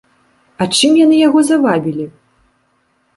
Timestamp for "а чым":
0.63-0.91